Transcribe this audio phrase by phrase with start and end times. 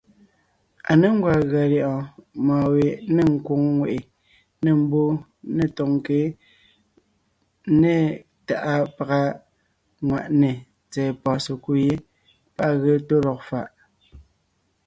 [0.89, 2.05] À ně gwàa gʉa lyɛ̌ʼɔɔn
[2.45, 3.97] mɔ̌ɔn we nêŋ nkwòŋ ŋweʼe,
[4.63, 5.15] nê mbwóon,
[5.55, 6.17] nê tɔ̌ɔnkě
[7.81, 7.93] né
[8.47, 9.21] tàʼa pàga
[10.07, 10.49] ŋwàʼne
[10.91, 11.93] tsɛ̀ɛ pɔ̀ɔn sekúd yé
[12.55, 13.67] páʼ à ge tó lɔg faʼ.